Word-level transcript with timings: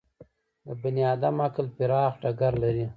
د 0.65 0.67
بني 0.81 1.03
ادم 1.15 1.35
عقل 1.47 1.65
پراخ 1.75 2.11
ډګر 2.21 2.53
لري. 2.63 2.85